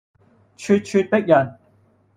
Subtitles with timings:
[0.57, 1.59] 咄咄逼人